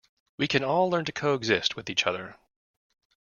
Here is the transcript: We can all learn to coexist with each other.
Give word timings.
We 0.39 0.47
can 0.47 0.63
all 0.63 0.89
learn 0.89 1.05
to 1.05 1.11
coexist 1.11 1.75
with 1.75 1.87
each 1.87 2.07
other. 2.07 2.35